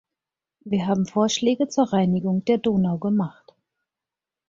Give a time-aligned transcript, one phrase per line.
[0.65, 3.53] Wir haben Vorschläge zur Reinigung der Donau gemacht.